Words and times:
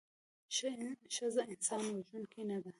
ښځه 1.15 1.41
انسان 1.51 1.83
وژوونکې 1.97 2.41
نده 2.49 2.69